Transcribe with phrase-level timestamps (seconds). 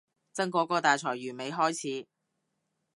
[0.33, 2.07] 真嗰個大裁員未開始